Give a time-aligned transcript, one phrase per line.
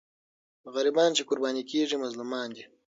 [0.73, 2.63] غریبان چې قرباني کېږي، مظلومان دي.